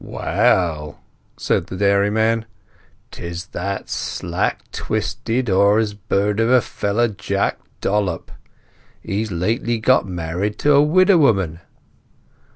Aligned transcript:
"Well," 0.03 0.99
said 1.37 1.67
the 1.67 1.77
dairyman, 1.77 2.45
"'tis 3.11 3.45
that 3.53 3.87
slack 3.87 4.63
twisted 4.71 5.47
'hore's 5.47 5.93
bird 5.93 6.39
of 6.39 6.49
a 6.49 6.59
feller, 6.59 7.07
Jack 7.07 7.59
Dollop. 7.81 8.31
He's 9.03 9.31
lately 9.31 9.77
got 9.77 10.07
married 10.07 10.57
to 10.57 10.73
a 10.73 10.81
widow 10.81 11.19
woman." 11.19 11.59